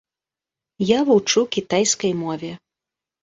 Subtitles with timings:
[0.91, 2.49] Я вучу кітайскай мове.